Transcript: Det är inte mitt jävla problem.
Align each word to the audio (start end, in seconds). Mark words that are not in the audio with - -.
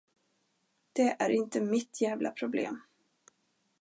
Det 0.93 1.15
är 1.21 1.29
inte 1.29 1.61
mitt 1.61 2.01
jävla 2.01 2.31
problem. 2.31 2.81